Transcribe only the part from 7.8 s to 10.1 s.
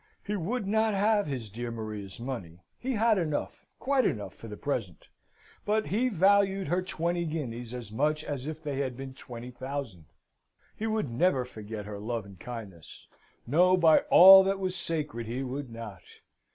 much as if they had been twenty thousand.